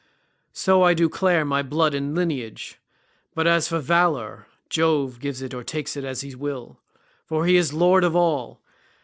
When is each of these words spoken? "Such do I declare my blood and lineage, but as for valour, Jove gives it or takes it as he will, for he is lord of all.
"Such 0.51 0.65
do 0.73 0.81
I 0.81 0.93
declare 0.95 1.45
my 1.45 1.61
blood 1.61 1.93
and 1.93 2.15
lineage, 2.15 2.79
but 3.35 3.45
as 3.45 3.67
for 3.67 3.77
valour, 3.79 4.47
Jove 4.67 5.19
gives 5.19 5.43
it 5.43 5.53
or 5.53 5.63
takes 5.63 5.95
it 5.95 6.03
as 6.03 6.21
he 6.21 6.33
will, 6.33 6.79
for 7.27 7.45
he 7.45 7.55
is 7.55 7.71
lord 7.71 8.03
of 8.03 8.15
all. 8.15 8.61